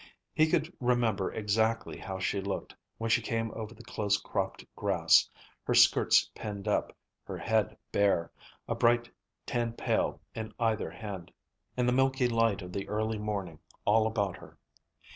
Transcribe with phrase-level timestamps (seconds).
[0.33, 5.29] He could remember exactly how she looked when she came over the close cropped grass,
[5.65, 8.31] her skirts pinned up, her head bare,
[8.67, 9.11] a bright
[9.45, 11.31] tin pail in either hand,
[11.77, 14.57] and the milky light of the early morning all about her.